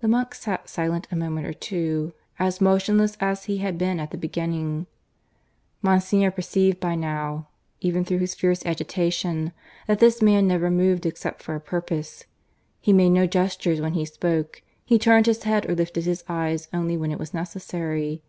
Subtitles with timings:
[0.00, 4.10] The monk sat silent a moment or two, as motionless as he had been at
[4.10, 4.88] the beginning.
[5.80, 7.46] Monsignor perceived by now,
[7.80, 9.52] even through his fierce agitation,
[9.86, 12.24] that this man never moved except for a purpose;
[12.80, 16.66] he made no gestures when he spoke; he turned his head or lifted his eyes
[16.72, 18.24] only when it was necessary.